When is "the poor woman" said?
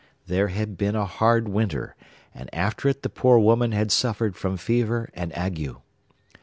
3.03-3.71